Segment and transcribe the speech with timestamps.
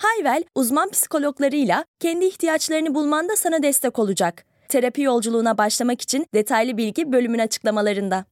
[0.00, 4.44] Hayvel, uzman psikologlarıyla kendi ihtiyaçlarını bulmanda sana destek olacak.
[4.68, 8.24] Terapi yolculuğuna başlamak için detaylı bilgi bölümün açıklamalarında.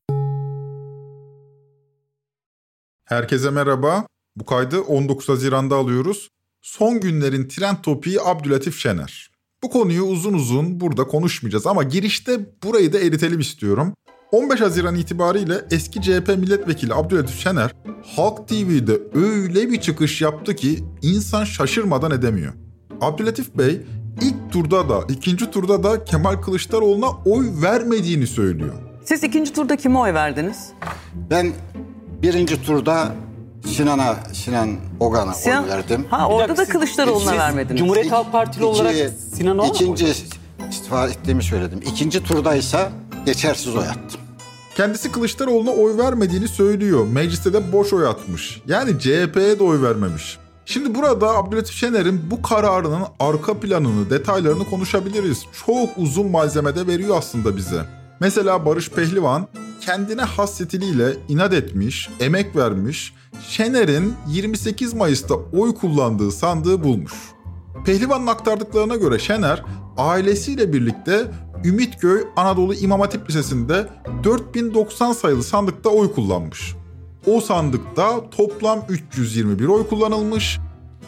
[3.04, 4.06] Herkese merhaba.
[4.36, 6.28] Bu kaydı 19 Haziran'da alıyoruz.
[6.62, 9.30] Son günlerin trend topiği Abdülatif Şener.
[9.62, 13.94] Bu konuyu uzun uzun burada konuşmayacağız ama girişte burayı da eritelim istiyorum.
[14.32, 17.70] 15 Haziran itibariyle eski CHP milletvekili Abdülatif Şener
[18.16, 22.52] Halk TV'de öyle bir çıkış yaptı ki insan şaşırmadan edemiyor.
[23.00, 23.80] Abdülatif Bey
[24.20, 28.74] ilk turda da ikinci turda da Kemal Kılıçdaroğlu'na oy vermediğini söylüyor.
[29.04, 30.68] Siz ikinci turda kime oy verdiniz?
[31.30, 31.52] Ben
[32.22, 33.08] birinci turda
[33.66, 36.06] Sinan'a, Sinan Ogan'a Sinan- oy verdim.
[36.10, 37.78] Ha orada da Kılıçdaroğlu'na siz vermediniz.
[37.78, 40.06] Cumhuriyet Halk Partili olarak İki- Sinan Oğan mı İkinci
[40.70, 41.80] istifa ettiğimi söyledim.
[41.86, 42.90] İkinci turdaysa
[43.28, 44.20] geçersiz oy attım.
[44.76, 47.06] Kendisi Kılıçdaroğlu'na oy vermediğini söylüyor.
[47.06, 48.62] Mecliste de boş oy atmış.
[48.66, 50.38] Yani CHP'ye de oy vermemiş.
[50.66, 55.44] Şimdi burada Abdülatif Şener'in bu kararının arka planını, detaylarını konuşabiliriz.
[55.66, 57.84] Çok uzun malzemede veriyor aslında bize.
[58.20, 59.48] Mesela Barış Pehlivan
[59.80, 63.14] kendine has stiliyle inat etmiş, emek vermiş.
[63.48, 67.12] Şener'in 28 Mayıs'ta oy kullandığı sandığı bulmuş.
[67.84, 69.62] Pehlivan'ın aktardıklarına göre Şener
[69.96, 71.30] ailesiyle birlikte
[71.64, 73.88] Ümitköy Anadolu İmam Hatip Lisesi'nde
[74.24, 76.74] 4090 sayılı sandıkta oy kullanmış.
[77.26, 80.58] O sandıkta toplam 321 oy kullanılmış,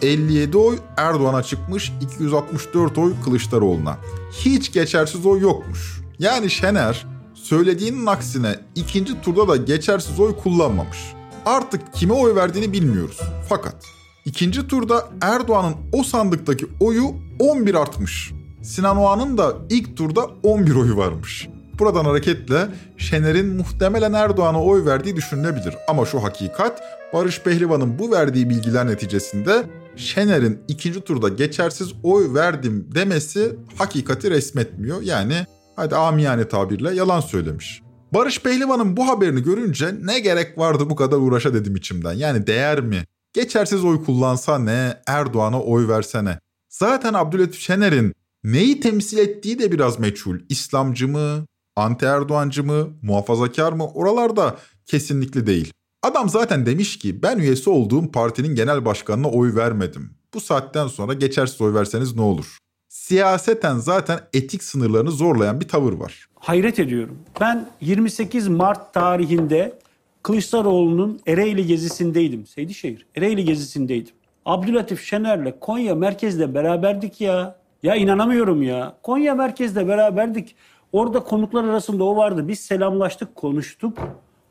[0.03, 3.99] 57 oy Erdoğan'a çıkmış, 264 oy Kılıçdaroğlu'na.
[4.33, 6.01] Hiç geçersiz oy yokmuş.
[6.19, 10.99] Yani Şener söylediğinin aksine ikinci turda da geçersiz oy kullanmamış.
[11.47, 13.21] Artık kime oy verdiğini bilmiyoruz.
[13.49, 17.05] Fakat ikinci turda Erdoğan'ın o sandıktaki oyu
[17.39, 18.33] 11 artmış.
[18.63, 21.49] Sinan Oğan'ın da ilk turda 11 oyu varmış.
[21.79, 25.75] Buradan hareketle Şener'in muhtemelen Erdoğan'a oy verdiği düşünülebilir.
[25.89, 26.83] Ama şu hakikat
[27.13, 29.65] Barış Pehlivan'ın bu verdiği bilgiler neticesinde
[29.97, 35.03] Şener'in ikinci turda geçersiz oy verdim demesi hakikati resmetmiyor.
[35.03, 37.83] Yani hadi amiyane tabirle yalan söylemiş.
[38.15, 42.13] Barış Pehlivan'ın bu haberini görünce ne gerek vardı bu kadar uğraşa dedim içimden.
[42.13, 43.05] Yani değer mi?
[43.33, 46.39] Geçersiz oy kullansa ne, Erdoğan'a oy versene.
[46.69, 48.15] Zaten Abdülhatif Şener'in
[48.45, 50.39] neyi temsil ettiği de biraz meçhul.
[50.49, 51.47] İslamcı mı,
[51.77, 55.73] anti Erdoğancı mı, muhafazakar mı oralarda kesinlikle değil.
[56.03, 60.11] Adam zaten demiş ki ben üyesi olduğum partinin genel başkanına oy vermedim.
[60.35, 62.59] Bu saatten sonra geçersiz oy verseniz ne olur?
[62.89, 66.27] Siyaseten zaten etik sınırlarını zorlayan bir tavır var.
[66.35, 67.19] Hayret ediyorum.
[67.41, 69.79] Ben 28 Mart tarihinde
[70.23, 72.47] Kılıçdaroğlu'nun Ereğli gezisindeydim.
[72.47, 73.07] Seydişehir.
[73.17, 74.13] Ereğli gezisindeydim.
[74.45, 77.57] Abdülatif Şener'le Konya merkezde beraberdik ya.
[77.83, 78.97] Ya inanamıyorum ya.
[79.03, 80.55] Konya merkezde beraberdik.
[80.93, 82.49] Orada konuklar arasında o vardı.
[82.49, 83.99] Biz selamlaştık, konuştuk.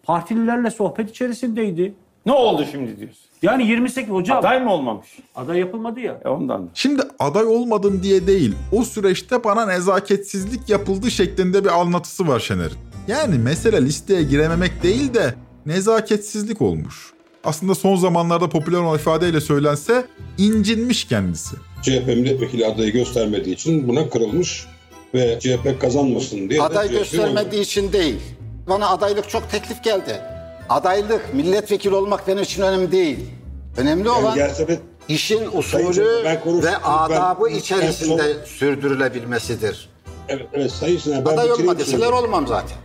[0.04, 1.94] Partililerle sohbet içerisindeydi.
[2.26, 3.20] Ne oldu şimdi diyorsun?
[3.42, 4.38] Yani 28 hocam.
[4.38, 5.08] Aday mı olmamış?
[5.36, 6.22] Aday yapılmadı ya.
[6.26, 6.70] E ondan.
[6.74, 12.78] Şimdi aday olmadım diye değil, o süreçte bana nezaketsizlik yapıldı şeklinde bir anlatısı var Şener'in.
[13.08, 15.34] Yani mesele listeye girememek değil de
[15.66, 17.14] nezaketsizlik olmuş.
[17.44, 20.06] Aslında son zamanlarda popüler olan ifadeyle söylense
[20.38, 21.56] incinmiş kendisi.
[21.82, 24.68] CHP milletvekili adayı göstermediği için buna kırılmış
[25.14, 28.20] ve CHP kazanmasın diye Aday göstermediği için değil.
[28.70, 30.22] Bana adaylık çok teklif geldi.
[30.70, 33.20] Adaylık, milletvekili olmak benim için önemli değil.
[33.78, 36.24] Önemli Yani olan de işin usulü
[36.64, 39.90] ve adabı Ben- içerisinde sürdürülebilmesidir.
[40.28, 42.14] evet, evet Sayın Sinan ben Aday bitireyim olma deseler sözü.
[42.14, 42.78] olmam zaten.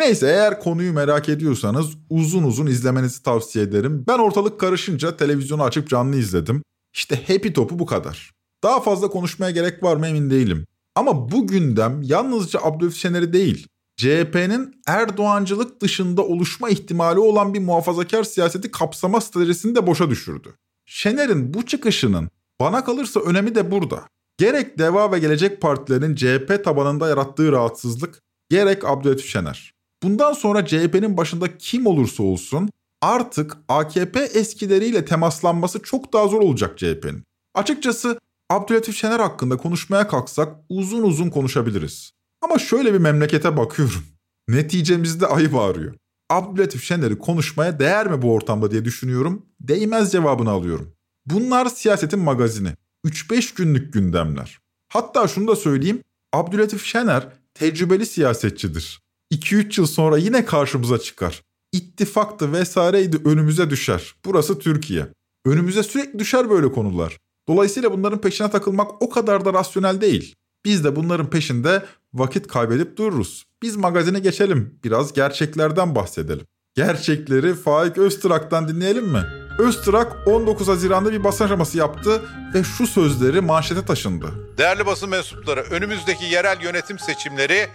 [0.00, 4.04] Neyse eğer konuyu merak ediyorsanız uzun uzun izlemenizi tavsiye ederim.
[4.08, 6.62] Ben ortalık karışınca televizyonu açıp canlı izledim.
[6.94, 8.30] İşte Happy Top'u bu kadar.
[8.62, 10.66] Daha fazla konuşmaya gerek var mı emin değilim.
[10.94, 13.66] Ama bu gündem yalnızca Abdülhamit Şener'i değil,
[13.96, 20.54] CHP'nin Erdoğancılık dışında oluşma ihtimali olan bir muhafazakar siyaseti kapsama stratejisini de boşa düşürdü.
[20.86, 22.30] Şener'in bu çıkışının
[22.60, 24.06] bana kalırsa önemi de burada.
[24.38, 28.20] Gerek DEVA ve Gelecek Partilerinin CHP tabanında yarattığı rahatsızlık,
[28.50, 29.79] gerek Abdülhamit Şener.
[30.02, 32.70] Bundan sonra CHP'nin başında kim olursa olsun
[33.02, 37.24] artık AKP eskileriyle temaslanması çok daha zor olacak CHP'nin.
[37.54, 38.18] Açıkçası
[38.50, 42.10] Abdülhatif Şener hakkında konuşmaya kalksak uzun uzun konuşabiliriz.
[42.42, 44.04] Ama şöyle bir memlekete bakıyorum.
[44.48, 45.94] Neticemizde ayıp ağrıyor.
[46.30, 49.46] Abdülhatif Şener'i konuşmaya değer mi bu ortamda diye düşünüyorum.
[49.60, 50.92] Değmez cevabını alıyorum.
[51.26, 52.72] Bunlar siyasetin magazini.
[53.06, 54.58] 3-5 günlük gündemler.
[54.88, 56.02] Hatta şunu da söyleyeyim.
[56.32, 59.00] Abdülatif Şener tecrübeli siyasetçidir.
[59.32, 61.42] 2-3 yıl sonra yine karşımıza çıkar.
[61.72, 64.14] İttifaktı vesaireydi önümüze düşer.
[64.24, 65.06] Burası Türkiye.
[65.44, 67.18] Önümüze sürekli düşer böyle konular.
[67.48, 70.34] Dolayısıyla bunların peşine takılmak o kadar da rasyonel değil.
[70.64, 71.82] Biz de bunların peşinde
[72.14, 73.44] vakit kaybedip dururuz.
[73.62, 74.78] Biz magazine geçelim.
[74.84, 76.46] Biraz gerçeklerden bahsedelim.
[76.74, 79.22] Gerçekleri Faik Öztrak'tan dinleyelim mi?
[79.58, 82.22] Öztrak 19 Haziran'da bir basın aşaması yaptı
[82.54, 84.26] ve şu sözleri manşete taşındı.
[84.58, 87.68] Değerli basın mensupları, önümüzdeki yerel yönetim seçimleri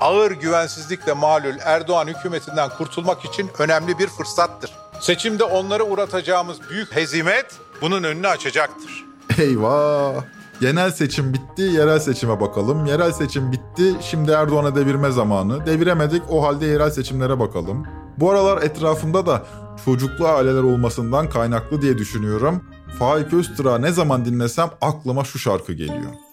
[0.00, 4.70] ağır güvensizlikle malul Erdoğan hükümetinden kurtulmak için önemli bir fırsattır.
[5.00, 7.46] Seçimde onlara uğratacağımız büyük hezimet
[7.80, 9.04] bunun önünü açacaktır.
[9.38, 10.14] Eyvah!
[10.60, 12.86] Genel seçim bitti, yerel seçime bakalım.
[12.86, 15.66] Yerel seçim bitti, şimdi Erdoğan'a devirme zamanı.
[15.66, 17.86] Deviremedik, o halde yerel seçimlere bakalım.
[18.18, 19.42] Bu aralar etrafımda da
[19.84, 22.64] çocuklu aileler olmasından kaynaklı diye düşünüyorum.
[22.98, 26.25] Faik Öztürk'ü ne zaman dinlesem aklıma şu şarkı geliyor.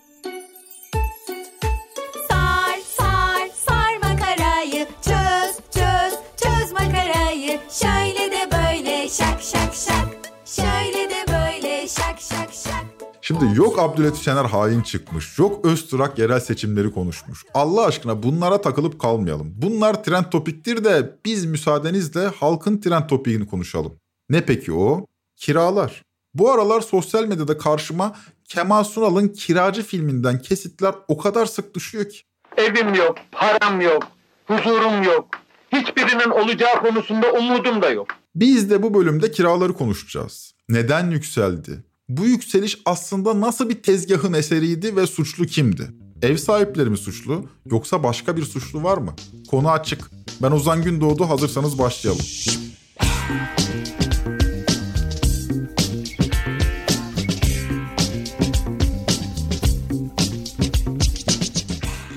[13.39, 17.43] Şimdi yok Abdülhatif Şener hain çıkmış, yok Öztürk yerel seçimleri konuşmuş.
[17.53, 19.53] Allah aşkına bunlara takılıp kalmayalım.
[19.55, 23.93] Bunlar trend topiktir de biz müsaadenizle halkın trend topiğini konuşalım.
[24.29, 25.05] Ne peki o?
[25.35, 26.03] Kiralar.
[26.33, 28.15] Bu aralar sosyal medyada karşıma
[28.45, 32.21] Kemal Sunal'ın Kiracı filminden kesitler o kadar sık düşüyor ki.
[32.57, 34.03] Evim yok, param yok,
[34.45, 35.25] huzurum yok.
[35.71, 38.07] Hiçbirinin olacağı konusunda umudum da yok.
[38.35, 40.53] Biz de bu bölümde kiraları konuşacağız.
[40.69, 41.83] Neden yükseldi?
[42.17, 45.89] Bu yükseliş aslında nasıl bir tezgahın eseriydi ve suçlu kimdi?
[46.21, 49.13] Ev sahipleri mi suçlu yoksa başka bir suçlu var mı?
[49.49, 50.11] Konu açık.
[50.41, 52.25] Ben Ozan Gündoğdu hazırsanız başlayalım.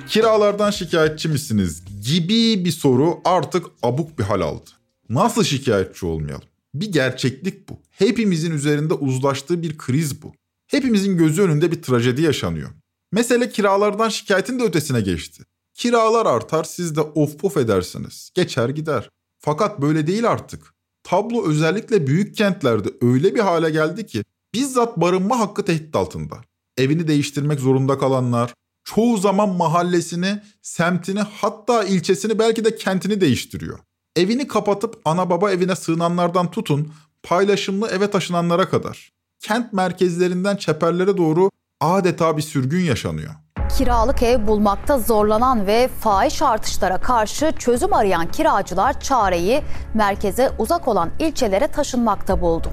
[0.08, 4.70] Kiralardan şikayetçi misiniz gibi bir soru artık abuk bir hal aldı.
[5.08, 6.48] Nasıl şikayetçi olmayalım?
[6.80, 7.82] Bir gerçeklik bu.
[7.90, 10.32] Hepimizin üzerinde uzlaştığı bir kriz bu.
[10.66, 12.70] Hepimizin gözü önünde bir trajedi yaşanıyor.
[13.12, 15.42] Mesele kiralardan şikayetin de ötesine geçti.
[15.74, 18.30] Kiralar artar siz de of pof edersiniz.
[18.34, 19.10] Geçer gider.
[19.38, 20.74] Fakat böyle değil artık.
[21.02, 24.24] Tablo özellikle büyük kentlerde öyle bir hale geldi ki
[24.54, 26.40] bizzat barınma hakkı tehdit altında.
[26.76, 33.78] Evini değiştirmek zorunda kalanlar, çoğu zaman mahallesini, semtini hatta ilçesini belki de kentini değiştiriyor.
[34.16, 36.92] Evini kapatıp ana baba evine sığınanlardan tutun
[37.22, 39.12] paylaşımlı eve taşınanlara kadar.
[39.40, 43.30] Kent merkezlerinden çeperlere doğru adeta bir sürgün yaşanıyor.
[43.78, 49.62] Kiralık ev bulmakta zorlanan ve fahiş artışlara karşı çözüm arayan kiracılar çareyi
[49.94, 52.68] merkeze uzak olan ilçelere taşınmakta buldu.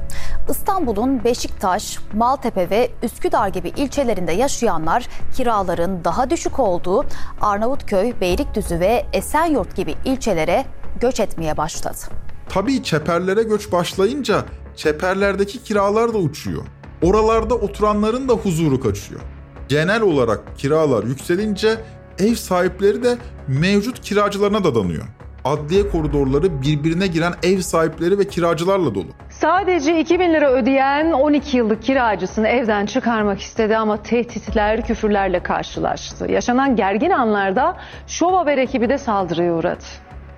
[0.50, 7.06] İstanbul'un Beşiktaş, Maltepe ve Üsküdar gibi ilçelerinde yaşayanlar kiraların daha düşük olduğu
[7.42, 10.66] Arnavutköy, Beylikdüzü ve Esenyurt gibi ilçelere
[11.02, 11.98] göç etmeye başladı.
[12.50, 14.46] Tabii çeperlere göç başlayınca
[14.76, 16.64] çeperlerdeki kiralar da uçuyor.
[17.02, 19.22] Oralarda oturanların da huzuru kaçıyor.
[19.70, 21.78] Genel olarak kiralar yükselince
[22.20, 23.18] ev sahipleri de
[23.48, 25.04] mevcut kiracılarına dadanıyor.
[25.46, 29.08] Adliye koridorları birbirine giren ev sahipleri ve kiracılarla dolu.
[29.30, 36.32] Sadece 2000 lira ödeyen 12 yıllık kiracısını evden çıkarmak istedi ama tehditler, küfürlerle karşılaştı.
[36.32, 37.78] Yaşanan gergin anlarda
[38.08, 39.84] Şov Haber ekibi de saldırıya uğradı.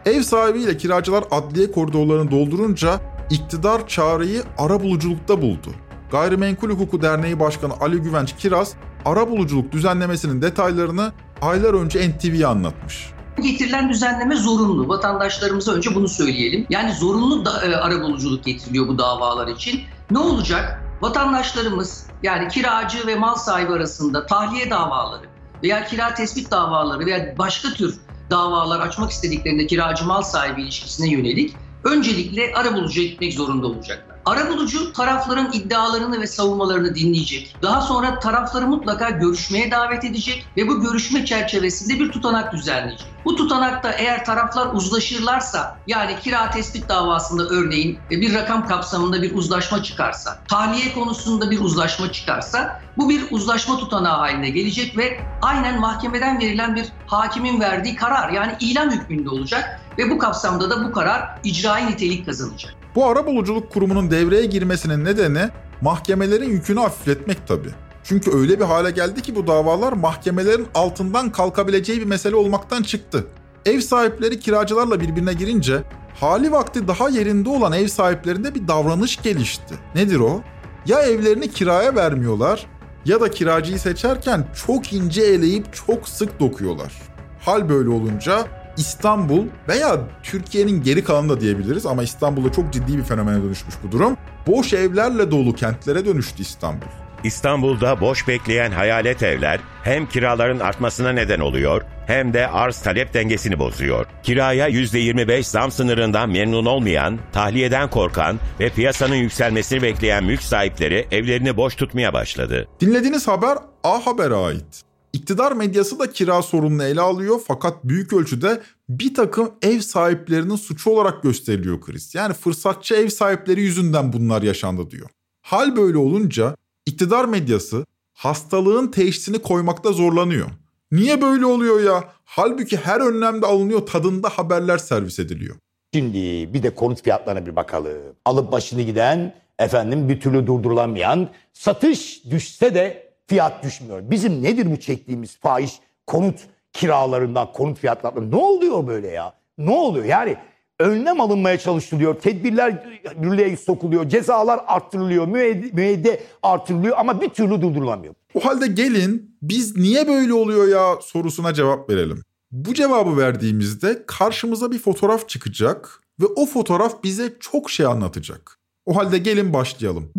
[0.05, 5.75] Ev sahibiyle kiracılar adliye koridorlarını doldurunca iktidar çareyi ara buluculukta buldu.
[6.11, 8.73] Gayrimenkul Hukuku Derneği Başkanı Ali Güvenç Kiraz,
[9.05, 13.09] ara buluculuk düzenlemesinin detaylarını aylar önce NTV'ye anlatmış.
[13.41, 14.89] Getirilen düzenleme zorunlu.
[14.89, 16.65] Vatandaşlarımıza önce bunu söyleyelim.
[16.69, 19.81] Yani zorunlu da, e, arabuluculuk getiriliyor bu davalar için.
[20.11, 20.81] Ne olacak?
[21.01, 25.25] Vatandaşlarımız yani kiracı ve mal sahibi arasında tahliye davaları
[25.63, 31.53] veya kira tespit davaları veya başka tür davalar açmak istediklerinde kiracı mal sahibi ilişkisine yönelik
[31.83, 34.14] öncelikle arabulucuya gitmek zorunda olacaklar.
[34.25, 37.55] Arabulucu tarafların iddialarını ve savunmalarını dinleyecek.
[37.61, 43.07] Daha sonra tarafları mutlaka görüşmeye davet edecek ve bu görüşme çerçevesinde bir tutanak düzenleyecek.
[43.25, 49.83] Bu tutanakta eğer taraflar uzlaşırlarsa yani kira tespit davasında örneğin bir rakam kapsamında bir uzlaşma
[49.83, 56.39] çıkarsa, tahliye konusunda bir uzlaşma çıkarsa bu bir uzlaşma tutanağı haline gelecek ve aynen mahkemeden
[56.39, 61.39] verilen bir hakimin verdiği karar yani ilan hükmünde olacak ve bu kapsamda da bu karar
[61.43, 62.84] icrai nitelik kazanacak.
[62.95, 65.49] Bu arabuluculuk kurumunun devreye girmesinin nedeni
[65.81, 67.71] mahkemelerin yükünü hafifletmek tabii.
[68.03, 73.27] Çünkü öyle bir hale geldi ki bu davalar mahkemelerin altından kalkabileceği bir mesele olmaktan çıktı.
[73.65, 75.83] Ev sahipleri kiracılarla birbirine girince
[76.19, 79.75] hali vakti daha yerinde olan ev sahiplerinde bir davranış gelişti.
[79.95, 80.41] Nedir o?
[80.85, 82.67] Ya evlerini kiraya vermiyorlar
[83.05, 86.93] Ya da kiracıyı seçerken çok ince eleyip çok sık dokuyorlar.
[87.41, 88.45] Hal böyle olunca
[88.77, 93.91] İstanbul veya Türkiye'nin geri kalanı da diyebiliriz ama İstanbul'da çok ciddi bir fenomene dönüşmüş bu
[93.91, 94.17] durum.
[94.47, 96.87] Boş evlerle dolu kentlere dönüştü İstanbul.
[97.23, 103.59] İstanbul'da boş bekleyen hayalet evler hem kiraların artmasına neden oluyor hem de arz talep dengesini
[103.59, 104.05] bozuyor.
[104.23, 111.57] Kiraya %25 zam sınırından memnun olmayan, tahliyeden korkan ve piyasanın yükselmesini bekleyen mülk sahipleri evlerini
[111.57, 112.67] boş tutmaya başladı.
[112.81, 114.84] Dinlediğiniz haber A Haber'e ait.
[115.15, 120.89] İktidar medyası da kira sorununu ele alıyor fakat büyük ölçüde bir takım ev sahiplerinin suçu
[120.89, 122.15] olarak gösteriliyor kriz.
[122.15, 125.09] Yani fırsatçı ev sahipleri yüzünden bunlar yaşandı diyor.
[125.41, 126.55] Hal böyle olunca
[126.85, 130.47] iktidar medyası hastalığın teşhisini koymakta zorlanıyor.
[130.91, 132.03] Niye böyle oluyor ya?
[132.25, 135.55] Halbuki her önlemde alınıyor tadında haberler servis ediliyor.
[135.93, 137.97] Şimdi bir de konut fiyatlarına bir bakalım.
[138.25, 144.01] Alıp başını giden, efendim bir türlü durdurulamayan, satış düşse de fiyat düşmüyor.
[144.03, 146.39] Bizim nedir bu çektiğimiz fahiş konut
[146.73, 148.31] kiralarından, konut fiyatlarından?
[148.31, 149.33] Ne oluyor böyle ya?
[149.57, 150.05] Ne oluyor?
[150.05, 150.37] Yani
[150.79, 152.15] önlem alınmaya çalışılıyor.
[152.15, 154.09] Tedbirler yürürlüğe sokuluyor.
[154.09, 155.27] Cezalar arttırılıyor.
[155.27, 158.13] Müeyde, müeyde artırılıyor ama bir türlü durdurulamıyor.
[158.33, 162.23] O halde gelin biz niye böyle oluyor ya sorusuna cevap verelim.
[162.51, 168.59] Bu cevabı verdiğimizde karşımıza bir fotoğraf çıkacak ve o fotoğraf bize çok şey anlatacak.
[168.85, 170.11] O halde gelin başlayalım.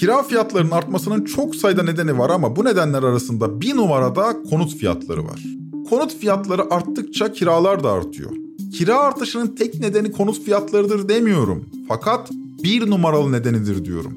[0.00, 5.24] Kira fiyatlarının artmasının çok sayıda nedeni var ama bu nedenler arasında bir numarada konut fiyatları
[5.24, 5.42] var.
[5.90, 8.30] Konut fiyatları arttıkça kiralar da artıyor.
[8.72, 11.64] Kira artışının tek nedeni konut fiyatlarıdır demiyorum.
[11.88, 12.30] Fakat
[12.62, 14.12] bir numaralı nedenidir diyorum.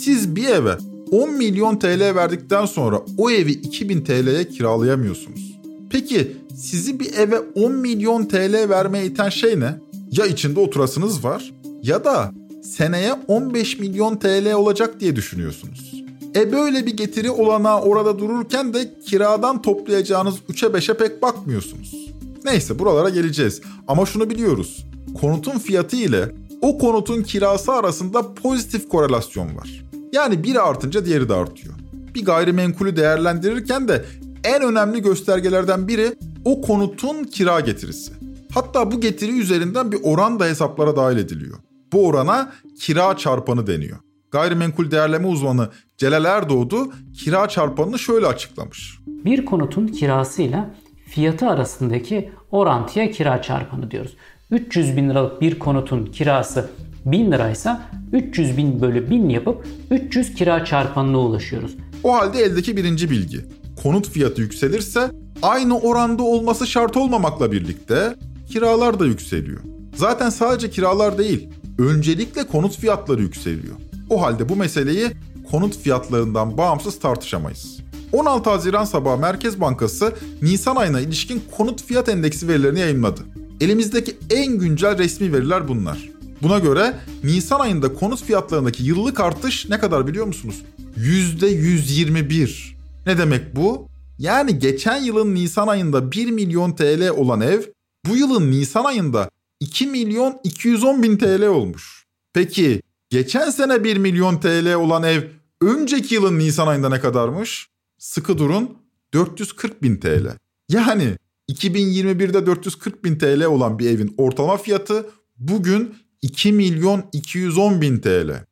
[0.00, 0.78] Siz bir eve
[1.10, 5.58] 10 milyon TL verdikten sonra o evi 2000 TL'ye kiralayamıyorsunuz.
[5.90, 9.74] Peki sizi bir eve 10 milyon TL vermeye iten şey ne?
[10.12, 12.32] Ya içinde oturasınız var ya da
[12.62, 16.04] seneye 15 milyon TL olacak diye düşünüyorsunuz.
[16.36, 22.08] E böyle bir getiri olana orada dururken de kiradan toplayacağınız 3'e 5'e pek bakmıyorsunuz.
[22.44, 23.60] Neyse buralara geleceğiz.
[23.88, 24.86] Ama şunu biliyoruz.
[25.20, 29.84] Konutun fiyatı ile o konutun kirası arasında pozitif korelasyon var.
[30.12, 31.74] Yani biri artınca diğeri de artıyor.
[32.14, 34.04] Bir gayrimenkulü değerlendirirken de
[34.44, 38.12] en önemli göstergelerden biri o konutun kira getirisi.
[38.54, 41.58] Hatta bu getiri üzerinden bir oran da hesaplara dahil ediliyor.
[41.92, 43.98] Bu orana kira çarpanı deniyor.
[44.30, 48.98] Gayrimenkul değerleme uzmanı Celal Erdoğdu kira çarpanını şöyle açıklamış.
[49.06, 50.74] Bir konutun kirasıyla
[51.06, 54.16] fiyatı arasındaki orantıya kira çarpanı diyoruz.
[54.50, 56.70] 300 bin liralık bir konutun kirası
[57.06, 61.76] 1000 liraysa 300 bin bölü 1000 yapıp 300 kira çarpanına ulaşıyoruz.
[62.04, 63.44] O halde eldeki birinci bilgi.
[63.82, 65.10] Konut fiyatı yükselirse
[65.42, 68.14] aynı oranda olması şart olmamakla birlikte
[68.50, 69.60] kiralar da yükseliyor.
[69.94, 73.74] Zaten sadece kiralar değil, öncelikle konut fiyatları yükseliyor.
[74.10, 75.10] O halde bu meseleyi
[75.50, 77.80] konut fiyatlarından bağımsız tartışamayız.
[78.12, 83.20] 16 Haziran sabahı Merkez Bankası Nisan ayına ilişkin konut fiyat endeksi verilerini yayınladı.
[83.60, 86.08] Elimizdeki en güncel resmi veriler bunlar.
[86.42, 86.94] Buna göre
[87.24, 90.62] Nisan ayında konut fiyatlarındaki yıllık artış ne kadar biliyor musunuz?
[90.98, 92.74] %121.
[93.06, 93.88] Ne demek bu?
[94.18, 97.60] Yani geçen yılın Nisan ayında 1 milyon TL olan ev
[98.08, 99.30] bu yılın Nisan ayında
[99.60, 102.06] 2 milyon 210 bin TL olmuş.
[102.32, 105.22] Peki geçen sene 1 milyon TL olan ev
[105.60, 107.68] önceki yılın Nisan ayında ne kadarmış?
[107.98, 108.78] Sıkı durun
[109.14, 110.36] 440 bin TL.
[110.68, 111.16] Yani
[111.50, 118.44] 2021'de 440 bin TL olan bir evin ortalama fiyatı bugün 2 milyon 210 bin TL.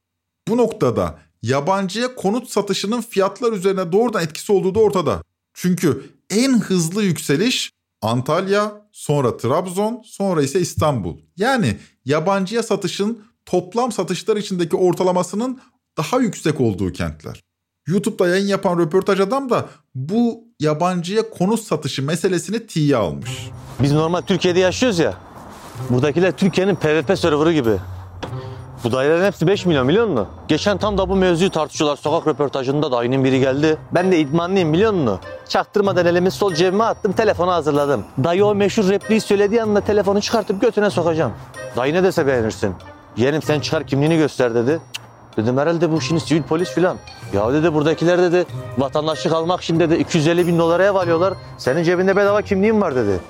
[0.49, 5.23] Bu noktada yabancıya konut satışının fiyatlar üzerine doğrudan etkisi olduğu da ortada.
[5.55, 7.73] Çünkü en hızlı yükseliş
[8.03, 11.19] Antalya, sonra Trabzon, sonra ise İstanbul.
[11.37, 15.61] Yani yabancıya satışın toplam satışlar içindeki ortalamasının
[15.97, 17.41] daha yüksek olduğu kentler.
[17.87, 23.51] YouTube'da yayın yapan röportaj adam da bu yabancıya konut satışı meselesini tiye almış.
[23.83, 25.15] Biz normal Türkiye'de yaşıyoruz ya.
[25.91, 27.79] Buradakiler Türkiye'nin PVP serverı gibi.
[28.87, 30.29] Bu dairelerin hepsi 5 milyon biliyor musun?
[30.49, 33.79] Geçen tam da bu mevzuyu tartışıyorlar sokak röportajında da dayının biri geldi.
[33.95, 35.21] Ben de idmanlıyım biliyor musun?
[35.49, 38.05] Çaktırmadan elimi sol cebime attım telefonu hazırladım.
[38.25, 41.33] Dayı o meşhur repliği söylediği anda telefonu çıkartıp götüne sokacağım.
[41.77, 42.75] Dayı ne dese beğenirsin.
[43.17, 44.81] Yeğenim sen çıkar kimliğini göster dedi.
[45.37, 46.97] Dedim herhalde bu şimdi sivil polis filan.
[47.33, 48.47] Ya dedi buradakiler dedi
[48.79, 51.35] vatandaşlık almak için dedi 250 bin dolara ev alıyorlar.
[51.59, 53.21] Senin cebinde bedava kimliğin var dedi.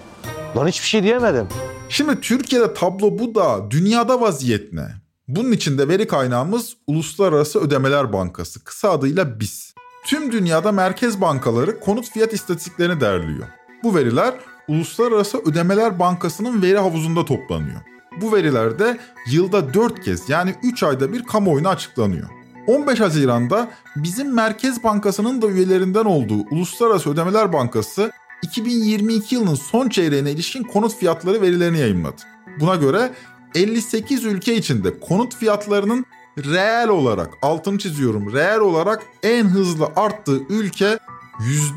[0.57, 1.49] Lan hiçbir şey diyemedim.
[1.89, 5.06] Şimdi Türkiye'de tablo bu da dünyada vaziyet ne?
[5.29, 9.75] Bunun için de veri kaynağımız Uluslararası Ödemeler Bankası, kısa adıyla BIS.
[10.05, 13.47] Tüm dünyada merkez bankaları konut fiyat istatistiklerini derliyor.
[13.85, 14.35] Bu veriler
[14.69, 17.81] Uluslararası Ödemeler Bankası'nın veri havuzunda toplanıyor.
[18.21, 18.99] Bu verilerde
[19.31, 22.29] yılda 4 kez yani 3 ayda bir kamuoyuna açıklanıyor.
[22.67, 28.11] 15 Haziran'da bizim Merkez Bankası'nın da üyelerinden olduğu Uluslararası Ödemeler Bankası
[28.43, 32.23] 2022 yılının son çeyreğine ilişkin konut fiyatları verilerini yayınladı.
[32.61, 33.13] Buna göre
[33.57, 36.07] 58 ülke içinde konut fiyatlarının
[36.39, 40.99] reel olarak, altını çiziyorum, reel olarak en hızlı arttığı ülke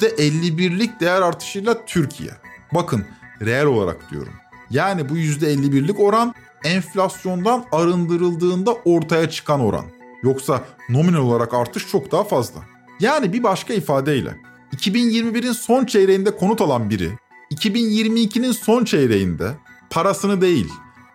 [0.01, 2.31] %51'lik değer artışıyla Türkiye.
[2.73, 3.05] Bakın
[3.41, 4.33] reel olarak diyorum.
[4.69, 6.33] Yani bu %51'lik oran
[6.63, 9.85] enflasyondan arındırıldığında ortaya çıkan oran.
[10.23, 12.59] Yoksa nominal olarak artış çok daha fazla.
[12.99, 14.37] Yani bir başka ifadeyle
[14.75, 17.09] 2021'in son çeyreğinde konut alan biri
[17.51, 19.51] 2022'nin son çeyreğinde
[19.89, 20.69] parasını değil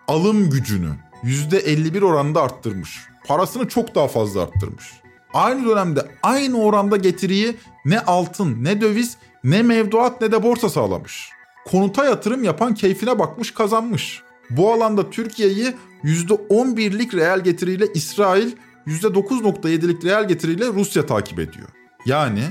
[0.07, 0.89] alım gücünü
[1.23, 2.99] %51 oranında arttırmış.
[3.27, 4.85] Parasını çok daha fazla arttırmış.
[5.33, 11.29] Aynı dönemde aynı oranda getiriyi ne altın, ne döviz, ne mevduat ne de borsa sağlamış.
[11.65, 14.21] Konuta yatırım yapan keyfine bakmış kazanmış.
[14.49, 18.51] Bu alanda Türkiye'yi %11'lik reel getiriyle İsrail,
[18.87, 21.67] %9.7'lik reel getiriyle Rusya takip ediyor.
[22.05, 22.43] Yani,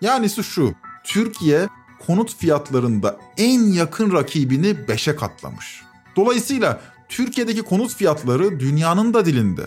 [0.00, 1.68] yanisi şu, Türkiye
[2.06, 5.82] konut fiyatlarında en yakın rakibini 5'e katlamış.
[6.16, 9.62] Dolayısıyla Türkiye'deki konut fiyatları dünyanın da dilinde.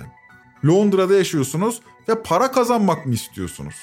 [0.65, 3.75] Londra'da yaşıyorsunuz ve para kazanmak mı istiyorsunuz?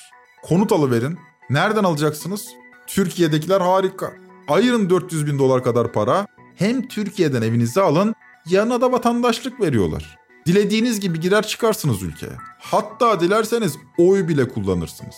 [0.43, 1.19] Konut alıverin.
[1.51, 2.49] Nereden alacaksınız?
[2.87, 4.13] Türkiye'dekiler harika.
[4.49, 6.27] Ayırın 400 bin dolar kadar para.
[6.57, 8.15] Hem Türkiye'den evinizi alın,
[8.47, 10.19] yanına da vatandaşlık veriyorlar.
[10.47, 12.33] Dilediğiniz gibi girer çıkarsınız ülkeye.
[12.59, 15.15] Hatta dilerseniz oy bile kullanırsınız.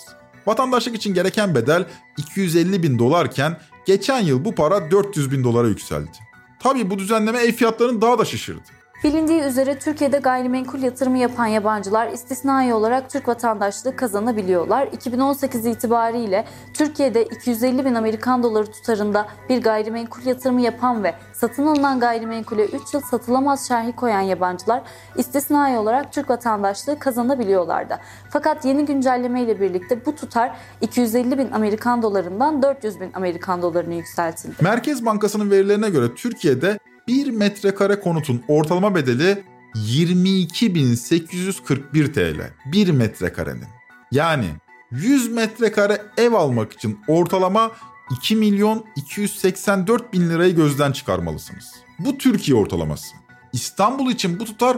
[0.47, 6.28] Vatandaşlık için gereken bedel 250 bin dolarken geçen yıl bu para 400 bin dolara yükseldi.
[6.59, 8.78] Tabii bu düzenleme ev fiyatlarını daha da şişirdi.
[9.05, 14.87] Bilindiği üzere Türkiye'de gayrimenkul yatırımı yapan yabancılar istisnai olarak Türk vatandaşlığı kazanabiliyorlar.
[14.87, 22.01] 2018 itibariyle Türkiye'de 250 bin Amerikan doları tutarında bir gayrimenkul yatırımı yapan ve satın alınan
[22.01, 24.83] gayrimenkule 3 yıl satılamaz şerhi koyan yabancılar
[25.17, 27.99] istisnai olarak Türk vatandaşlığı kazanabiliyorlardı.
[28.31, 33.95] Fakat yeni güncelleme ile birlikte bu tutar 250 bin Amerikan dolarından 400 bin Amerikan dolarına
[33.95, 34.55] yükseltildi.
[34.61, 39.43] Merkez Bankası'nın verilerine göre Türkiye'de 1 metrekare konutun ortalama bedeli
[39.75, 42.51] 22.841 TL.
[42.73, 43.69] 1 metrekarenin.
[44.13, 44.47] Yani
[44.91, 47.73] 100 metrekare ev almak için ortalama
[48.11, 51.65] 2 milyon 284 bin lirayı gözden çıkarmalısınız.
[51.99, 53.17] Bu Türkiye ortalaması.
[53.53, 54.77] İstanbul için bu tutar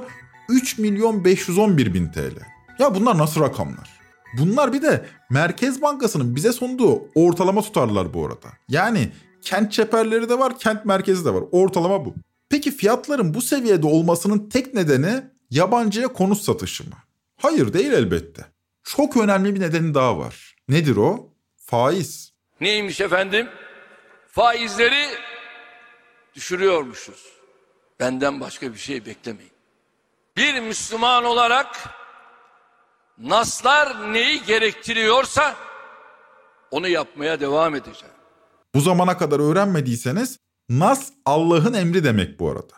[0.49, 2.39] 3 milyon 511 bin TL.
[2.79, 4.01] Ya bunlar nasıl rakamlar?
[4.39, 8.49] Bunlar bir de Merkez Bankası'nın bize sunduğu ortalama tutarlar bu arada.
[8.69, 9.11] Yani
[9.43, 11.45] kent çeperleri de var, kent merkezi de var.
[11.53, 12.15] Ortalama bu.
[12.49, 16.97] Peki fiyatların bu seviyede olmasının tek nedeni yabancıya konut satışı mı?
[17.37, 18.47] Hayır değil elbette.
[18.85, 20.57] Çok önemli bir nedeni daha var.
[20.69, 21.29] Nedir o?
[21.57, 22.33] Faiz.
[22.61, 23.49] Neymiş efendim?
[24.29, 25.05] Faizleri
[26.35, 27.25] düşürüyormuşuz.
[28.01, 29.53] Benden başka bir şey beklemeyin.
[30.37, 31.89] Bir Müslüman olarak
[33.19, 35.57] naslar neyi gerektiriyorsa
[36.71, 38.15] onu yapmaya devam edeceğim.
[38.75, 42.75] Bu zamana kadar öğrenmediyseniz Nas Allah'ın emri demek bu arada.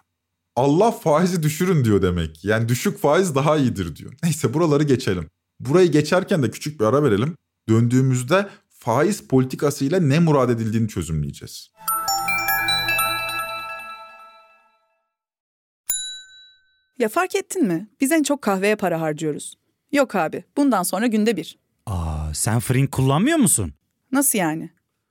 [0.56, 2.44] Allah faizi düşürün diyor demek.
[2.44, 4.12] Yani düşük faiz daha iyidir diyor.
[4.22, 5.28] Neyse buraları geçelim.
[5.60, 7.36] Burayı geçerken de küçük bir ara verelim.
[7.68, 11.70] Döndüğümüzde faiz politikasıyla ne murad edildiğini çözümleyeceğiz.
[16.98, 17.88] Ya fark ettin mi?
[18.00, 19.54] Biz en çok kahveye para harcıyoruz.
[19.92, 21.58] Yok abi, bundan sonra günde bir.
[21.86, 23.72] Aa, sen Frink kullanmıyor musun?
[24.12, 24.70] Nasıl yani?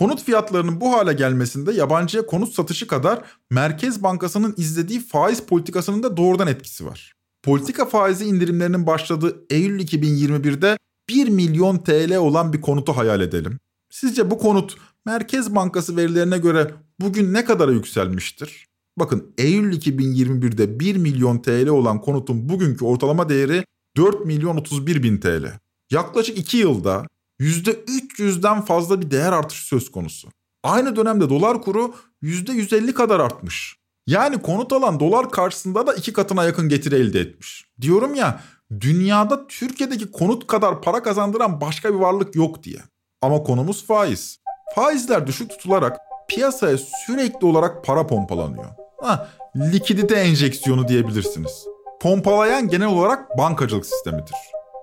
[0.00, 6.16] Konut fiyatlarının bu hale gelmesinde yabancıya konut satışı kadar Merkez Bankası'nın izlediği faiz politikasının da
[6.16, 7.14] doğrudan etkisi var.
[7.42, 13.58] Politika faizi indirimlerinin başladığı Eylül 2021'de 1 milyon TL olan bir konutu hayal edelim.
[13.90, 18.66] Sizce bu konut Merkez Bankası verilerine göre bugün ne kadara yükselmiştir?
[18.98, 23.64] Bakın Eylül 2021'de 1 milyon TL olan konutun bugünkü ortalama değeri
[23.96, 25.58] 4 milyon 31 bin TL.
[25.90, 27.06] Yaklaşık 2 yılda
[27.40, 30.28] %300'den fazla bir değer artışı söz konusu.
[30.62, 33.76] Aynı dönemde dolar kuru %150 kadar artmış.
[34.06, 37.64] Yani konut alan dolar karşısında da iki katına yakın getiri elde etmiş.
[37.80, 38.40] Diyorum ya
[38.80, 42.78] dünyada Türkiye'deki konut kadar para kazandıran başka bir varlık yok diye.
[43.22, 44.38] Ama konumuz faiz.
[44.74, 45.98] Faizler düşük tutularak
[46.28, 48.66] piyasaya sürekli olarak para pompalanıyor.
[49.02, 51.66] Ha, likidite enjeksiyonu diyebilirsiniz.
[52.00, 54.34] Pompalayan genel olarak bankacılık sistemidir.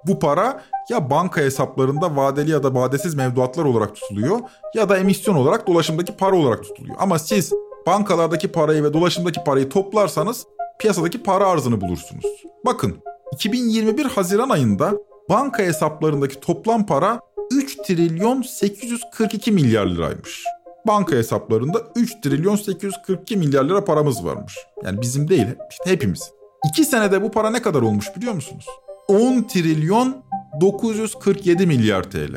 [0.07, 4.39] Bu para ya banka hesaplarında vadeli ya da vadesiz mevduatlar olarak tutuluyor
[4.75, 6.95] ya da emisyon olarak dolaşımdaki para olarak tutuluyor.
[6.99, 7.53] Ama siz
[7.87, 10.45] bankalardaki parayı ve dolaşımdaki parayı toplarsanız
[10.79, 12.25] piyasadaki para arzını bulursunuz.
[12.65, 12.97] Bakın
[13.33, 14.93] 2021 Haziran ayında
[15.29, 17.19] banka hesaplarındaki toplam para
[17.51, 20.43] 3 trilyon 842 milyar liraymış.
[20.87, 24.57] Banka hesaplarında 3 trilyon 842 milyar lira paramız varmış.
[24.83, 25.47] Yani bizim değil,
[25.85, 26.31] hepimiz.
[26.71, 28.65] 2 senede bu para ne kadar olmuş biliyor musunuz?
[29.07, 30.23] 10 trilyon
[30.61, 32.35] 947 milyar TL.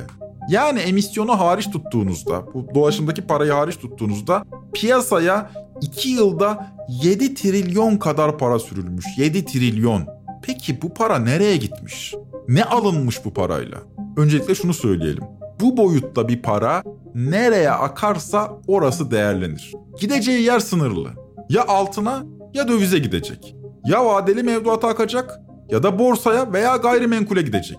[0.48, 8.38] Yani emisyonu hariç tuttuğunuzda, bu dolaşımdaki parayı hariç tuttuğunuzda piyasaya 2 yılda 7 trilyon kadar
[8.38, 9.06] para sürülmüş.
[9.16, 10.06] 7 trilyon.
[10.42, 12.14] Peki bu para nereye gitmiş?
[12.48, 13.78] Ne alınmış bu parayla?
[14.16, 15.24] Öncelikle şunu söyleyelim.
[15.60, 16.82] Bu boyutta bir para
[17.14, 19.72] nereye akarsa orası değerlenir.
[20.00, 21.08] Gideceği yer sınırlı.
[21.48, 23.56] Ya altına ya dövize gidecek.
[23.84, 27.78] Ya vadeli mevduata akacak ya da borsaya veya gayrimenkule gidecek.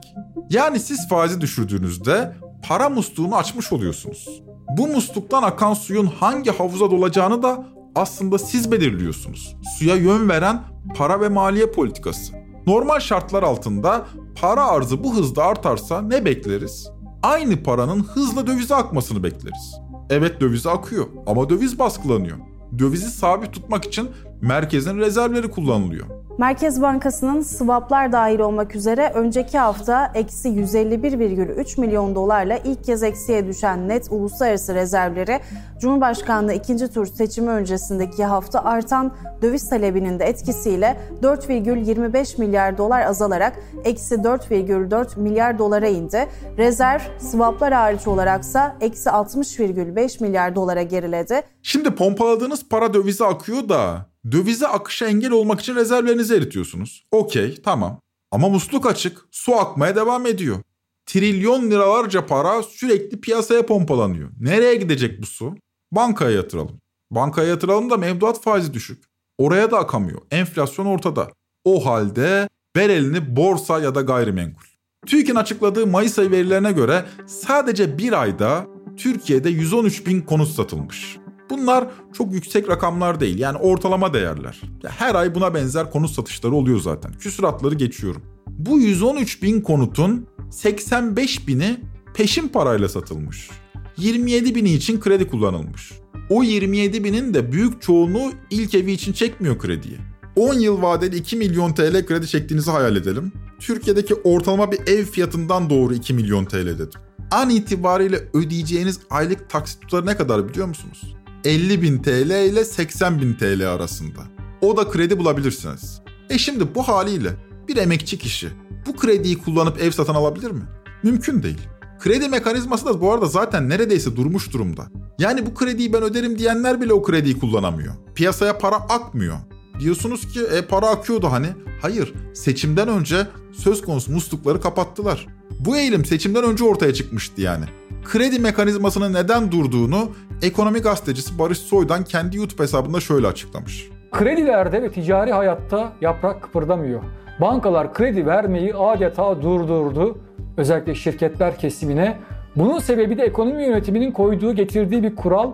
[0.49, 2.35] Yani siz faizi düşürdüğünüzde
[2.67, 4.41] para musluğunu açmış oluyorsunuz.
[4.77, 9.55] Bu musluktan akan suyun hangi havuza dolacağını da aslında siz belirliyorsunuz.
[9.77, 10.61] Suya yön veren
[10.95, 12.33] para ve maliye politikası.
[12.67, 14.05] Normal şartlar altında
[14.41, 16.89] para arzı bu hızda artarsa ne bekleriz?
[17.23, 19.75] Aynı paranın hızla dövize akmasını bekleriz.
[20.09, 22.37] Evet dövize akıyor ama döviz baskılanıyor.
[22.79, 24.09] Dövizi sabit tutmak için
[24.41, 26.20] merkezin rezervleri kullanılıyor.
[26.37, 33.47] Merkez Bankası'nın swaplar dahil olmak üzere önceki hafta eksi 151,3 milyon dolarla ilk kez eksiye
[33.47, 35.39] düşen net uluslararası rezervleri
[35.81, 43.59] Cumhurbaşkanlığı ikinci tur seçimi öncesindeki hafta artan döviz talebinin de etkisiyle 4,25 milyar dolar azalarak
[43.83, 46.27] eksi 4,4 milyar dolara indi.
[46.57, 51.41] Rezerv swaplar hariç olaraksa eksi 60,5 milyar dolara geriledi.
[51.63, 57.05] Şimdi pompaladığınız para dövize akıyor da dövize akışa engel olmak için rezervlerinizi eritiyorsunuz.
[57.11, 57.99] Okey tamam.
[58.31, 60.57] Ama musluk açık, su akmaya devam ediyor.
[61.05, 64.29] Trilyon liralarca para sürekli piyasaya pompalanıyor.
[64.39, 65.55] Nereye gidecek bu su?
[65.91, 66.81] Bankaya yatıralım.
[67.11, 69.03] Bankaya yatıralım da mevduat faizi düşük.
[69.37, 70.21] Oraya da akamıyor.
[70.31, 71.29] Enflasyon ortada.
[71.65, 74.65] O halde ver elini borsa ya da gayrimenkul.
[75.07, 81.17] TÜİK'in açıkladığı Mayıs ayı verilerine göre sadece bir ayda Türkiye'de 113 bin konut satılmış.
[81.51, 84.61] Bunlar çok yüksek rakamlar değil yani ortalama değerler.
[84.87, 87.13] Her ay buna benzer konut satışları oluyor zaten.
[87.13, 88.21] Küsuratları geçiyorum.
[88.47, 91.77] Bu 113 bin konutun 85 bini
[92.13, 93.49] peşin parayla satılmış.
[93.97, 95.91] 27 bini için kredi kullanılmış.
[96.29, 99.97] O 27 binin de büyük çoğunluğu ilk evi için çekmiyor krediyi.
[100.35, 103.31] 10 yıl vadeli 2 milyon TL kredi çektiğinizi hayal edelim.
[103.59, 106.99] Türkiye'deki ortalama bir ev fiyatından doğru 2 milyon TL dedim.
[107.31, 111.15] An itibariyle ödeyeceğiniz aylık taksit tutarı ne kadar biliyor musunuz?
[111.45, 114.19] 50 bin TL ile 80 bin TL arasında.
[114.61, 116.01] O da kredi bulabilirsiniz.
[116.29, 117.29] E şimdi bu haliyle
[117.67, 118.49] bir emekçi kişi
[118.87, 120.63] bu krediyi kullanıp ev satın alabilir mi?
[121.03, 121.59] Mümkün değil.
[121.99, 124.85] Kredi mekanizması da bu arada zaten neredeyse durmuş durumda.
[125.19, 127.93] Yani bu krediyi ben öderim diyenler bile o krediyi kullanamıyor.
[128.15, 129.37] Piyasaya para akmıyor.
[129.79, 131.47] Diyorsunuz ki e, para akıyordu hani.
[131.81, 135.27] Hayır, seçimden önce söz konusu muslukları kapattılar.
[135.59, 137.65] Bu eğilim seçimden önce ortaya çıkmıştı yani.
[138.03, 140.09] Kredi mekanizmasının neden durduğunu
[140.41, 143.89] ekonomi gazetecisi Barış Soy'dan kendi YouTube hesabında şöyle açıklamış.
[144.11, 147.01] Kredilerde ve ticari hayatta yaprak kıpırdamıyor.
[147.41, 150.17] Bankalar kredi vermeyi adeta durdurdu.
[150.57, 152.17] Özellikle şirketler kesimine.
[152.55, 155.51] Bunun sebebi de ekonomi yönetiminin koyduğu, getirdiği bir kural.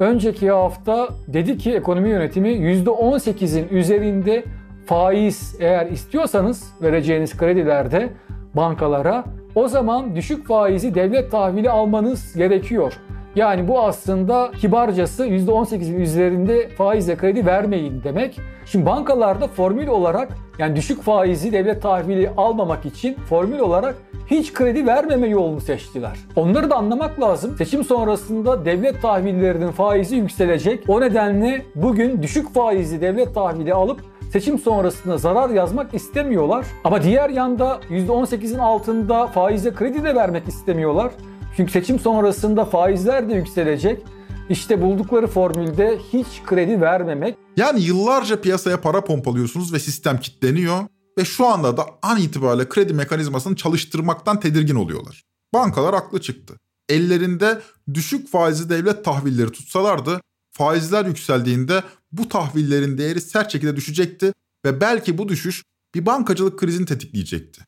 [0.00, 4.44] Önceki hafta dedi ki ekonomi yönetimi %18'in üzerinde
[4.86, 8.10] faiz eğer istiyorsanız vereceğiniz kredilerde
[8.54, 12.92] bankalara o zaman düşük faizi devlet tahvili almanız gerekiyor.
[13.36, 18.40] Yani bu aslında kibarcası %18'in üzerinde faizle kredi vermeyin demek.
[18.66, 24.86] Şimdi bankalarda formül olarak yani düşük faizi devlet tahvili almamak için formül olarak hiç kredi
[24.86, 26.16] vermeme yolunu seçtiler.
[26.36, 27.54] Onları da anlamak lazım.
[27.58, 30.84] Seçim sonrasında devlet tahvillerinin faizi yükselecek.
[30.88, 34.00] O nedenle bugün düşük faizli devlet tahvili alıp
[34.32, 36.66] seçim sonrasında zarar yazmak istemiyorlar.
[36.84, 41.12] Ama diğer yanda %18'in altında faize kredi de vermek istemiyorlar.
[41.56, 44.02] Çünkü seçim sonrasında faizler de yükselecek.
[44.48, 47.36] İşte buldukları formülde hiç kredi vermemek.
[47.56, 50.78] Yani yıllarca piyasaya para pompalıyorsunuz ve sistem kilitleniyor
[51.18, 55.22] ve şu anda da an itibariyle kredi mekanizmasını çalıştırmaktan tedirgin oluyorlar.
[55.54, 56.56] Bankalar aklı çıktı.
[56.88, 57.58] Ellerinde
[57.94, 60.20] düşük faizli devlet tahvilleri tutsalardı
[60.60, 64.32] faizler yükseldiğinde bu tahvillerin değeri sert şekilde düşecekti
[64.64, 67.66] ve belki bu düşüş bir bankacılık krizini tetikleyecekti.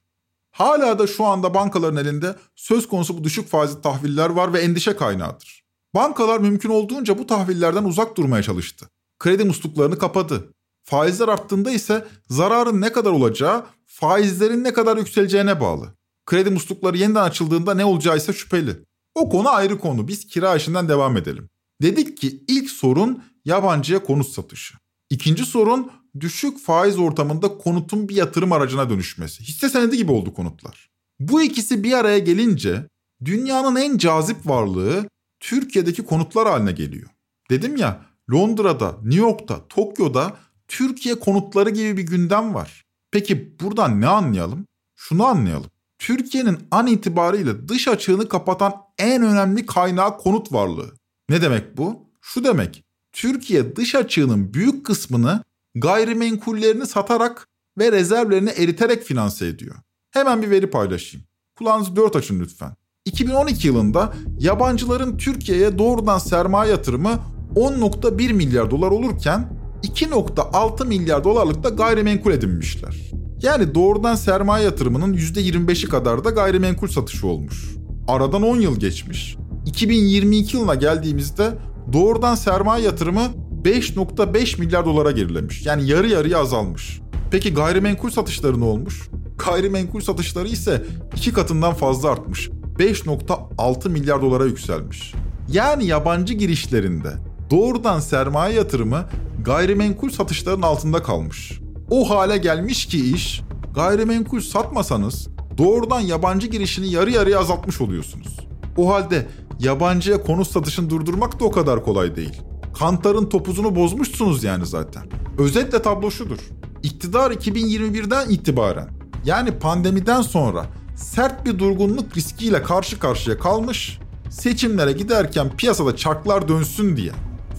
[0.50, 4.96] Hala da şu anda bankaların elinde söz konusu bu düşük faizli tahviller var ve endişe
[4.96, 5.64] kaynağıdır.
[5.94, 8.88] Bankalar mümkün olduğunca bu tahvillerden uzak durmaya çalıştı.
[9.18, 10.52] Kredi musluklarını kapadı.
[10.84, 15.94] Faizler arttığında ise zararın ne kadar olacağı faizlerin ne kadar yükseleceğine bağlı.
[16.26, 18.76] Kredi muslukları yeniden açıldığında ne olacağı ise şüpheli.
[19.14, 20.08] O konu ayrı konu.
[20.08, 21.48] Biz kira işinden devam edelim.
[21.82, 24.74] Dedik ki ilk sorun yabancıya konut satışı.
[25.10, 25.90] İkinci sorun
[26.20, 29.44] düşük faiz ortamında konutun bir yatırım aracına dönüşmesi.
[29.44, 30.90] Hisse senedi gibi oldu konutlar.
[31.20, 32.88] Bu ikisi bir araya gelince
[33.24, 35.08] dünyanın en cazip varlığı
[35.40, 37.08] Türkiye'deki konutlar haline geliyor.
[37.50, 40.36] Dedim ya Londra'da, New York'ta, Tokyo'da
[40.68, 42.84] Türkiye konutları gibi bir gündem var.
[43.10, 44.66] Peki buradan ne anlayalım?
[44.96, 45.70] Şunu anlayalım.
[45.98, 51.01] Türkiye'nin an itibariyle dış açığını kapatan en önemli kaynağı konut varlığı.
[51.32, 52.00] Ne demek bu?
[52.20, 52.84] Şu demek.
[53.12, 55.42] Türkiye dış açığının büyük kısmını
[55.74, 59.74] gayrimenkullerini satarak ve rezervlerini eriterek finanse ediyor.
[60.10, 61.26] Hemen bir veri paylaşayım.
[61.58, 62.76] Kulağınızı dört açın lütfen.
[63.04, 67.20] 2012 yılında yabancıların Türkiye'ye doğrudan sermaye yatırımı
[67.54, 73.10] 10.1 milyar dolar olurken 2.6 milyar dolarlık da gayrimenkul edinmişler.
[73.42, 77.76] Yani doğrudan sermaye yatırımının %25'i kadar da gayrimenkul satışı olmuş.
[78.08, 79.36] Aradan 10 yıl geçmiş.
[79.66, 81.58] 2022 yılına geldiğimizde
[81.92, 83.28] doğrudan sermaye yatırımı
[83.62, 85.66] 5.5 milyar dolara gerilemiş.
[85.66, 87.00] Yani yarı yarıya azalmış.
[87.30, 89.08] Peki gayrimenkul satışları ne olmuş?
[89.46, 90.84] Gayrimenkul satışları ise
[91.16, 92.50] iki katından fazla artmış.
[92.78, 95.14] 5.6 milyar dolara yükselmiş.
[95.48, 97.12] Yani yabancı girişlerinde
[97.50, 99.04] doğrudan sermaye yatırımı
[99.44, 101.60] gayrimenkul satışların altında kalmış.
[101.90, 103.42] O hale gelmiş ki iş,
[103.74, 108.36] gayrimenkul satmasanız doğrudan yabancı girişini yarı yarıya azaltmış oluyorsunuz.
[108.76, 109.26] O halde
[109.64, 112.42] yabancıya konut satışını durdurmak da o kadar kolay değil.
[112.78, 115.02] Kantarın topuzunu bozmuşsunuz yani zaten.
[115.38, 116.38] Özetle tablo şudur.
[116.82, 118.88] İktidar 2021'den itibaren
[119.24, 123.98] yani pandemiden sonra sert bir durgunluk riskiyle karşı karşıya kalmış,
[124.30, 127.12] seçimlere giderken piyasada çarklar dönsün diye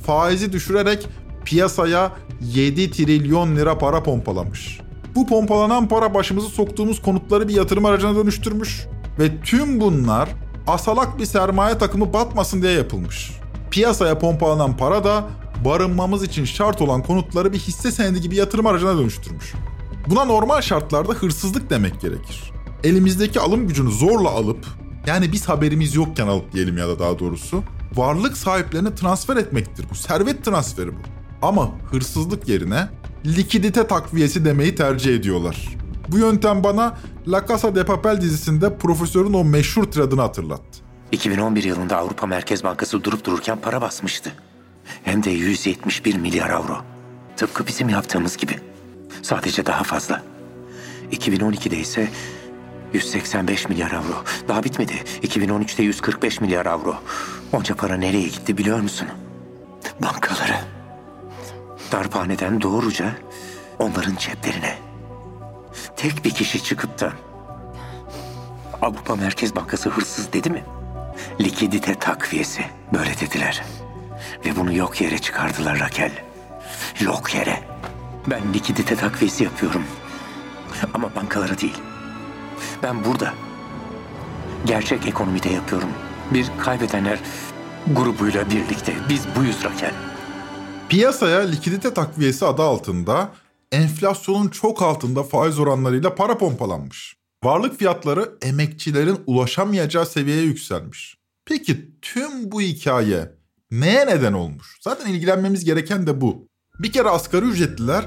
[0.05, 1.07] faizi düşürerek
[1.45, 2.11] piyasaya
[2.41, 4.79] 7 trilyon lira para pompalamış.
[5.15, 8.87] Bu pompalanan para başımızı soktuğumuz konutları bir yatırım aracına dönüştürmüş
[9.19, 10.29] ve tüm bunlar
[10.67, 13.31] asalak bir sermaye takımı batmasın diye yapılmış.
[13.71, 15.27] Piyasaya pompalanan para da
[15.65, 19.53] barınmamız için şart olan konutları bir hisse senedi gibi yatırım aracına dönüştürmüş.
[20.07, 22.51] Buna normal şartlarda hırsızlık demek gerekir.
[22.83, 24.65] Elimizdeki alım gücünü zorla alıp,
[25.07, 27.63] yani biz haberimiz yokken alıp diyelim ya da daha doğrusu,
[27.95, 29.95] varlık sahiplerine transfer etmektir bu.
[29.95, 30.99] Servet transferi bu.
[31.41, 32.89] Ama hırsızlık yerine
[33.25, 35.69] likidite takviyesi demeyi tercih ediyorlar.
[36.07, 40.79] Bu yöntem bana La Casa de Papel dizisinde profesörün o meşhur tiradını hatırlattı.
[41.11, 44.31] 2011 yılında Avrupa Merkez Bankası durup dururken para basmıştı.
[45.03, 46.77] Hem de 171 milyar avro.
[47.37, 48.59] Tıpkı bizim yaptığımız gibi.
[49.21, 50.23] Sadece daha fazla.
[51.11, 52.09] 2012'de ise
[52.93, 54.23] 185 milyar avro.
[54.47, 54.93] Daha bitmedi.
[55.23, 56.95] 2013'te 145 milyar avro.
[57.53, 59.07] Onca para nereye gitti biliyor musun?
[60.01, 60.61] Bankalara.
[61.91, 63.15] Darphaneden doğruca
[63.79, 64.92] onların ceplerine.
[65.97, 67.13] Tek bir kişi çıkıp da
[68.81, 70.63] Avrupa Merkez Bankası hırsız dedi mi?
[71.41, 72.65] Likidite takviyesi.
[72.93, 73.63] Böyle dediler.
[74.45, 76.11] Ve bunu yok yere çıkardılar Rakel.
[77.01, 77.59] Yok yere.
[78.27, 79.83] Ben likidite takviyesi yapıyorum.
[80.93, 81.77] Ama bankalara değil.
[82.83, 83.33] Ben burada.
[84.65, 85.89] Gerçek ekonomide yapıyorum.
[86.31, 87.19] Bir kaybedenler
[87.87, 88.93] grubuyla birlikte.
[89.09, 89.91] Biz buyuz Rakel.
[90.89, 93.29] Piyasaya likidite takviyesi adı altında
[93.73, 97.15] enflasyonun çok altında faiz oranlarıyla para pompalanmış.
[97.43, 101.17] Varlık fiyatları emekçilerin ulaşamayacağı seviyeye yükselmiş.
[101.45, 103.31] Peki tüm bu hikaye
[103.71, 104.77] neye neden olmuş?
[104.81, 106.47] Zaten ilgilenmemiz gereken de bu.
[106.79, 108.05] Bir kere asgari ücretliler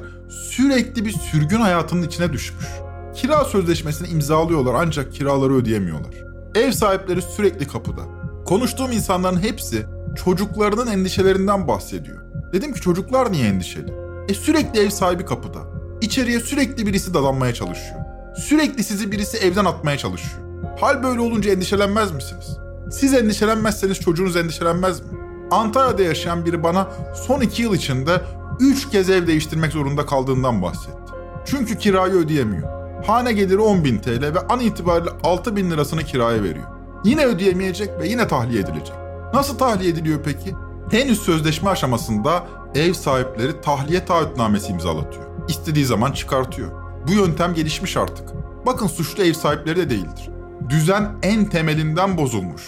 [0.50, 2.66] sürekli bir sürgün hayatının içine düşmüş.
[3.14, 6.14] Kira sözleşmesini imzalıyorlar ancak kiraları ödeyemiyorlar.
[6.55, 8.02] Ev sahipleri sürekli kapıda.
[8.46, 9.87] Konuştuğum insanların hepsi
[10.24, 12.22] çocuklarının endişelerinden bahsediyor.
[12.52, 14.05] Dedim ki çocuklar niye endişeli?
[14.28, 15.58] E sürekli ev sahibi kapıda.
[16.00, 18.00] İçeriye sürekli birisi dadanmaya çalışıyor.
[18.36, 20.42] Sürekli sizi birisi evden atmaya çalışıyor.
[20.80, 22.58] Hal böyle olunca endişelenmez misiniz?
[22.90, 25.06] Siz endişelenmezseniz çocuğunuz endişelenmez mi?
[25.50, 26.88] Antalya'da yaşayan biri bana
[27.26, 28.20] son iki yıl içinde
[28.60, 31.12] üç kez ev değiştirmek zorunda kaldığından bahsetti.
[31.44, 32.68] Çünkü kirayı ödeyemiyor.
[33.06, 36.66] Hane geliri 10 bin TL ve an itibariyle 6 bin lirasını kiraya veriyor.
[37.04, 38.94] Yine ödeyemeyecek ve yine tahliye edilecek.
[39.34, 40.54] Nasıl tahliye ediliyor peki?
[40.90, 45.24] Henüz sözleşme aşamasında ev sahipleri tahliye taahhütnamesi imzalatıyor.
[45.48, 46.70] İstediği zaman çıkartıyor.
[47.08, 48.28] Bu yöntem gelişmiş artık.
[48.66, 50.30] Bakın suçlu ev sahipleri de değildir.
[50.68, 52.62] Düzen en temelinden bozulmuş.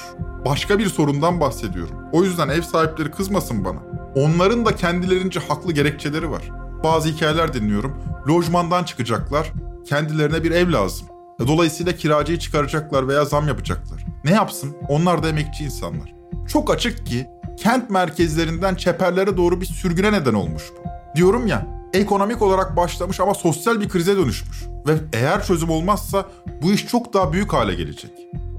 [0.44, 1.96] Başka bir sorundan bahsediyorum.
[2.12, 3.78] O yüzden ev sahipleri kızmasın bana.
[4.14, 6.42] Onların da kendilerince haklı gerekçeleri var.
[6.84, 7.94] Bazı hikayeler dinliyorum.
[8.28, 9.52] Lojmandan çıkacaklar.
[9.88, 11.06] Kendilerine bir ev lazım.
[11.46, 14.06] Dolayısıyla kiracıyı çıkaracaklar veya zam yapacaklar.
[14.24, 14.76] Ne yapsın?
[14.88, 16.14] Onlar da emekçi insanlar.
[16.48, 17.26] Çok açık ki
[17.62, 20.88] kent merkezlerinden çeperlere doğru bir sürgüne neden olmuş bu.
[21.16, 24.64] Diyorum ya, ekonomik olarak başlamış ama sosyal bir krize dönüşmüş.
[24.86, 26.26] Ve eğer çözüm olmazsa
[26.62, 28.10] bu iş çok daha büyük hale gelecek.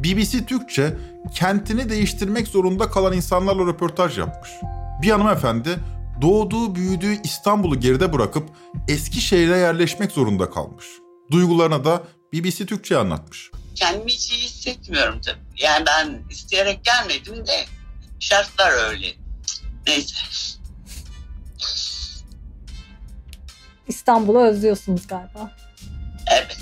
[0.04, 0.98] BBC Türkçe
[1.34, 4.50] kentini değiştirmek zorunda kalan insanlarla röportaj yapmış.
[5.02, 5.70] Bir hanımefendi
[6.22, 8.50] doğduğu büyüdüğü İstanbul'u geride bırakıp
[8.88, 10.86] Eskişehir'e yerleşmek zorunda kalmış.
[11.32, 13.52] Duygularını da BBC Türkçe anlatmış.
[13.76, 15.64] Kendimi hiç iyi hissetmiyorum tabii.
[15.64, 17.66] Yani ben isteyerek gelmedim de
[18.20, 19.14] şartlar öyle.
[19.88, 20.16] Neyse.
[23.88, 25.56] İstanbul'u özlüyorsunuz galiba.
[26.32, 26.58] Evet.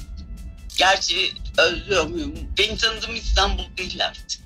[0.77, 2.33] Gerçi özlüyor muyum?
[2.57, 4.41] Benim tanıdığım İstanbul değil artık.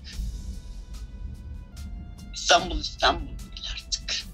[2.34, 4.26] İstanbul İstanbul değil artık.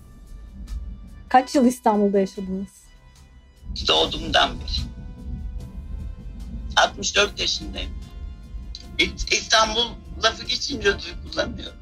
[1.30, 2.68] Kaç yıl İstanbul'da yaşadınız?
[3.88, 4.68] Doğduğumdan beri.
[6.76, 7.92] 64 yaşındayım.
[9.32, 9.88] İstanbul
[10.24, 11.77] lafı geçince duygulanıyorum.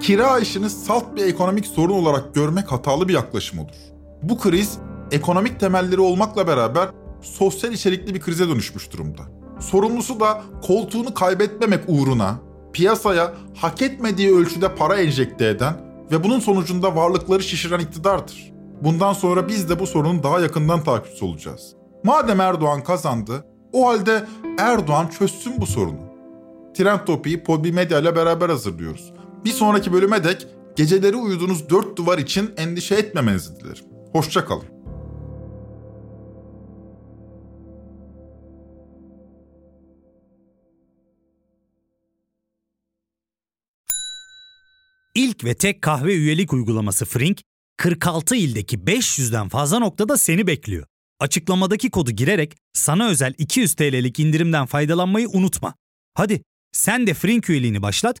[0.00, 3.74] Kira işini salt bir ekonomik sorun olarak görmek hatalı bir yaklaşım olur.
[4.22, 4.78] Bu kriz
[5.10, 6.88] ekonomik temelleri olmakla beraber
[7.22, 9.22] sosyal içerikli bir krize dönüşmüş durumda.
[9.60, 12.38] Sorumlusu da koltuğunu kaybetmemek uğruna
[12.72, 15.74] piyasaya hak etmediği ölçüde para enjekte eden
[16.10, 18.52] ve bunun sonucunda varlıkları şişiren iktidardır.
[18.80, 21.74] Bundan sonra biz de bu sorunun daha yakından takipçisi olacağız.
[22.04, 24.26] Madem Erdoğan kazandı, o halde
[24.58, 26.08] Erdoğan çözsün bu sorunu.
[26.74, 29.12] Trend Topi'yi Podbi Medya ile beraber hazırlıyoruz.
[29.44, 30.46] Bir sonraki bölüme dek
[30.76, 33.84] geceleri uyuduğunuz dört duvar için endişe etmemenizi dilerim.
[34.12, 34.78] Hoşçakalın.
[45.14, 47.42] İlk ve tek kahve üyelik uygulaması Frink,
[47.76, 50.86] 46 ildeki 500'den fazla noktada seni bekliyor.
[51.20, 55.74] Açıklamadaki kodu girerek sana özel 200 TL'lik indirimden faydalanmayı unutma.
[56.14, 58.20] Hadi sen de Frink üyeliğini başlat,